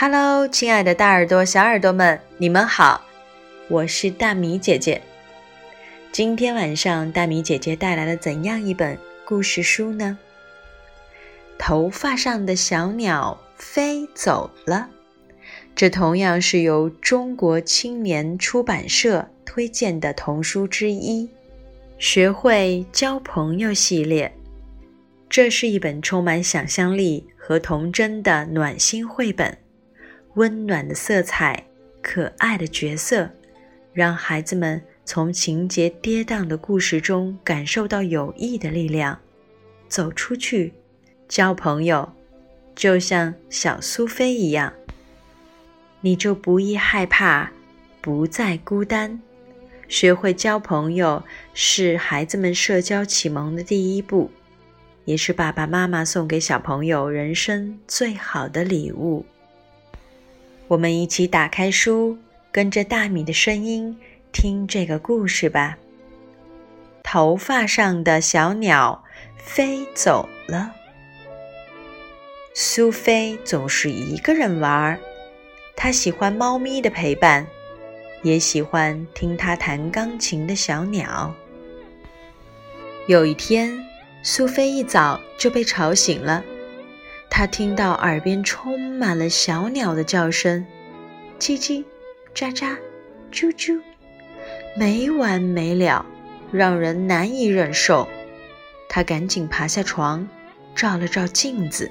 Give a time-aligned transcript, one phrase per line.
[0.00, 3.04] Hello，亲爱的大耳朵、小耳朵们，你们好，
[3.66, 5.02] 我是大米姐姐。
[6.12, 10.16] 今天晚上，大米姐姐带来了怎样一本故事书呢？
[11.58, 14.88] 头发上的小鸟飞走了。
[15.74, 21.28] 这同样是由中国青年出版社推荐的童书之一，
[21.98, 24.32] 学会交朋友系列。
[25.28, 29.58] 这是一本充满想象力和童真的暖心绘本。
[30.38, 31.64] 温暖的色彩，
[32.00, 33.28] 可爱的角色，
[33.92, 39.18] 让孩子们从情节跌宕的故事中感受到友谊的力量。
[39.88, 40.72] 走出去，
[41.26, 42.12] 交朋友，
[42.76, 44.72] 就像小苏菲一样，
[46.02, 47.50] 你就不易害怕，
[48.00, 49.20] 不再孤单。
[49.88, 54.30] 学会交朋友是孩子们社交启蒙的第一步，
[55.04, 59.26] 也是爸爸妈妈送给小朋友人生最好的礼物。
[60.68, 62.18] 我们一起打开书，
[62.52, 63.98] 跟着大米的声音
[64.32, 65.78] 听这个故事吧。
[67.02, 69.02] 头发上的小鸟
[69.38, 70.74] 飞走了。
[72.52, 75.00] 苏菲总是一个人玩，
[75.74, 77.46] 她喜欢猫咪的陪伴，
[78.22, 81.34] 也喜欢听它弹钢琴的小鸟。
[83.06, 83.82] 有一天，
[84.22, 86.44] 苏菲一早就被吵醒了。
[87.38, 90.66] 他听到耳边充满了小鸟的叫声，
[91.38, 91.84] 叽叽、
[92.34, 92.76] 喳喳、
[93.30, 93.80] 啾啾，
[94.76, 96.04] 没完没了，
[96.50, 98.08] 让人难以忍受。
[98.88, 100.28] 他赶紧爬下床，
[100.74, 101.88] 照了照镜子。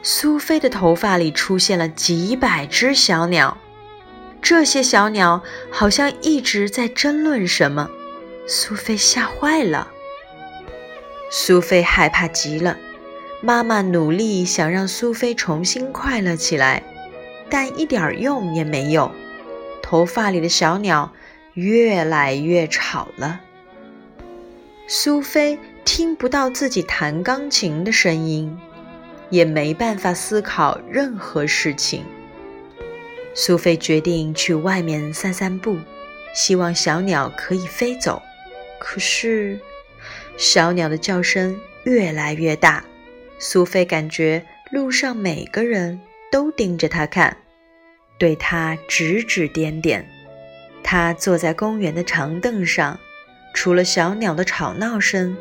[0.00, 3.58] 苏菲的头发里出现了几百只小鸟，
[4.40, 7.90] 这些小鸟好像一直在争论什么。
[8.46, 9.88] 苏菲吓坏了，
[11.32, 12.78] 苏菲害怕极了。
[13.44, 16.80] 妈妈努力想让苏菲重新快乐起来，
[17.50, 19.10] 但一点用也没有。
[19.82, 21.12] 头发里的小鸟
[21.54, 23.40] 越来越吵了。
[24.86, 28.56] 苏菲听不到自己弹钢琴的声音，
[29.28, 32.04] 也没办法思考任何事情。
[33.34, 35.78] 苏菲决定去外面散散步，
[36.32, 38.22] 希望小鸟可以飞走。
[38.78, 39.58] 可是，
[40.36, 42.84] 小鸟的叫声越来越大。
[43.44, 47.36] 苏菲感觉路上每个人都盯着她看，
[48.16, 50.08] 对她指指点点。
[50.84, 53.00] 她坐在公园的长凳上，
[53.52, 55.36] 除了小鸟的吵闹声，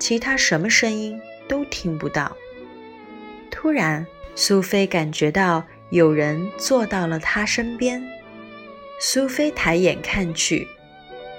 [0.00, 2.36] 其他什么声音都听不到。
[3.52, 4.04] 突然，
[4.34, 8.02] 苏菲感觉到有人坐到了她身边。
[8.98, 10.66] 苏菲抬眼看去，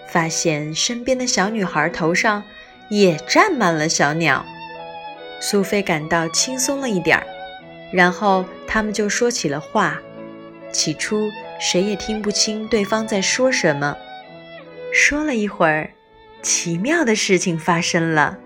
[0.08, 2.42] 发现身边的小女孩头上
[2.90, 4.46] 也站满了小鸟。
[5.40, 7.26] 苏菲感到轻松了一点儿，
[7.92, 10.00] 然后他们就说起了话。
[10.72, 11.30] 起初
[11.60, 13.98] 谁也听不清对方在说什么。
[14.94, 15.92] 说了一会儿，
[16.42, 18.38] 奇妙的事情发生了，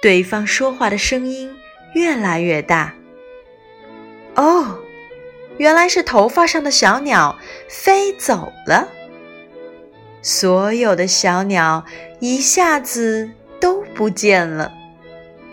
[0.00, 1.54] 对方说话的声音
[1.94, 2.94] 越来越大。
[4.34, 4.78] 哦，
[5.58, 8.88] 原来是头发上的小鸟飞走了。
[10.22, 11.84] 所有的小鸟
[12.20, 13.30] 一下子
[13.60, 14.72] 都不见了。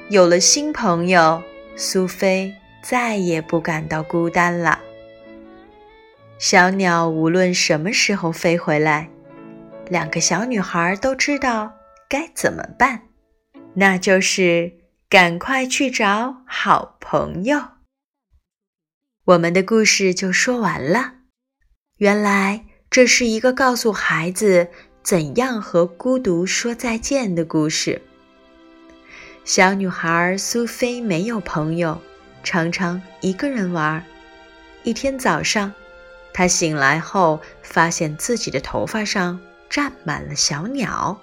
[0.09, 1.43] 有了新朋友，
[1.75, 4.79] 苏菲再也不感到孤单了。
[6.39, 9.07] 小鸟无论什么时候飞回来，
[9.87, 11.71] 两个小女孩都知道
[12.09, 13.03] 该怎么办，
[13.75, 14.73] 那就是
[15.07, 17.61] 赶快去找好朋友。
[19.25, 21.17] 我们的故事就说完了。
[21.97, 24.69] 原来这是一个告诉孩子
[25.03, 28.01] 怎样和孤独说再见的故事。
[29.49, 31.99] 小女孩苏菲没有朋友，
[32.43, 34.05] 常常一个人玩。
[34.83, 35.73] 一天早上，
[36.31, 41.19] 她醒来后发现自己的头发上站满了小鸟，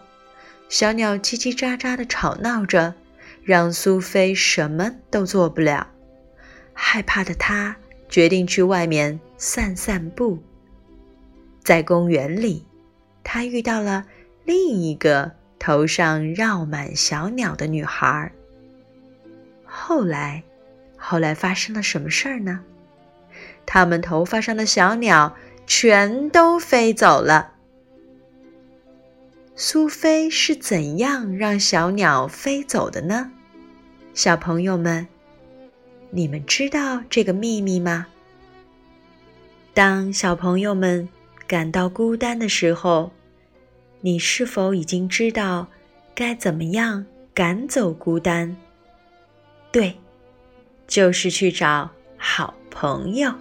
[0.69, 2.94] 小鸟叽叽喳喳地吵闹着，
[3.44, 5.86] 让苏菲什么都做不了。
[6.72, 7.77] 害怕的她
[8.09, 10.42] 决定去外面散散步。
[11.62, 12.66] 在公园里，
[13.22, 14.04] 她遇到了
[14.42, 15.30] 另一个。
[15.58, 18.30] 头上绕满小鸟的女孩。
[19.64, 20.42] 后来，
[20.97, 22.60] 后来发生了什么事儿呢？
[23.64, 25.36] 他们头发上的小鸟
[25.66, 27.53] 全都飞走了。
[29.54, 33.32] 苏菲是怎样让小鸟飞走的呢？
[34.14, 35.09] 小朋友们，
[36.10, 38.06] 你们知道这个秘密吗？
[39.74, 41.09] 当小朋友们
[41.47, 43.10] 感到孤单的时候。
[44.06, 45.66] 你是否已经知道
[46.14, 47.04] 该怎么样
[47.34, 48.56] 赶走孤单？
[49.72, 49.97] 对，
[50.86, 53.34] 就是去找好朋友。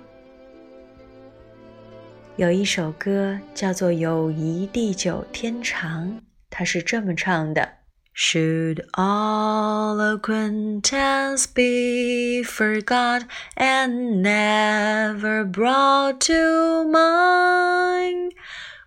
[2.38, 6.08] 有一首歌叫做《友谊地久天长》，
[6.50, 7.70] 它是这么唱的
[8.16, 13.22] ：Should all acquaintance be forgot
[13.56, 18.32] and never brought to mind?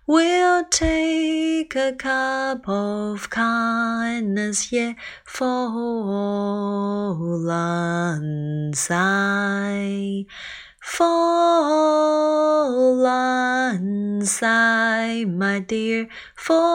[0.09, 5.67] We'll take a cup of kindness, yeah, for
[7.13, 8.25] alongside,
[10.81, 11.45] for
[13.69, 16.65] alongside, my dear, for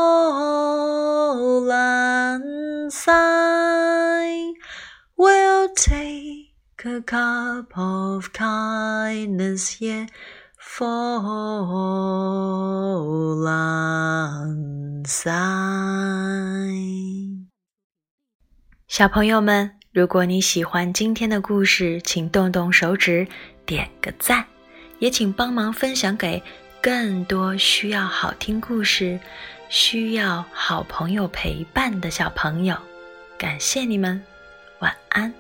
[1.59, 2.95] alongside.
[5.17, 6.53] We'll take
[6.85, 10.07] a cup of kindness, yeah
[10.67, 11.21] fall
[13.45, 15.35] long side。
[18.89, 23.29] 小朋友们，如果你喜欢今天的故事，请动动手指
[23.67, 24.47] 点个赞，
[24.99, 26.43] 也请帮忙分享给
[26.81, 29.21] 更多需要好听故事、
[29.69, 32.77] 需要好朋友陪伴的小朋友。
[33.39, 34.21] 感谢你们，
[34.81, 35.33] 晚安。